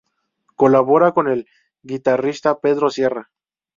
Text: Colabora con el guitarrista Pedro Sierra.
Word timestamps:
Colabora 0.55 1.11
con 1.11 1.27
el 1.27 1.47
guitarrista 1.83 2.59
Pedro 2.59 2.89
Sierra. 2.89 3.29